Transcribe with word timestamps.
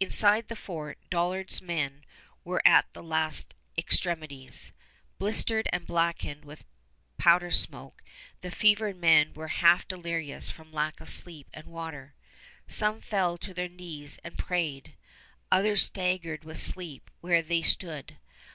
Inside 0.00 0.48
the 0.48 0.54
fort, 0.54 0.98
Dollard's 1.08 1.62
men 1.62 2.04
were 2.44 2.60
at 2.62 2.92
the 2.92 3.02
last 3.02 3.54
extremities. 3.78 4.74
Blistered 5.18 5.66
and 5.72 5.86
blackened 5.86 6.44
with 6.44 6.66
powder 7.16 7.50
smoke, 7.50 8.02
the 8.42 8.50
fevered 8.50 8.98
men 8.98 9.32
were 9.32 9.48
half 9.48 9.88
delirious 9.88 10.50
from 10.50 10.74
lack 10.74 11.00
of 11.00 11.08
sleep 11.08 11.48
and 11.54 11.64
water. 11.68 12.12
Some 12.68 13.00
fell 13.00 13.38
to 13.38 13.54
their 13.54 13.66
knees 13.70 14.18
and 14.22 14.36
prayed. 14.36 14.92
Others 15.50 15.84
staggered 15.84 16.44
with 16.44 16.58
sleep 16.58 17.10
where 17.22 17.40
they 17.40 17.62
stood. 17.62 18.18